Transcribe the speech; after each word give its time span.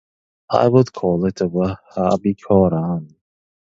I 0.49 0.67
would 0.67 0.93
call 0.93 1.25
it 1.27 1.41
a 1.41 1.47
Wahhabi 1.47 2.35
Koran. 2.41 3.15